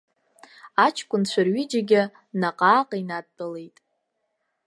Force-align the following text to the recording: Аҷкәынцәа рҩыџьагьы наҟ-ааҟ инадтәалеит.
Аҷкәынцәа 0.85 1.41
рҩыџьагьы 1.45 2.01
наҟ-ааҟ 2.39 2.91
инадтәалеит. 3.01 3.77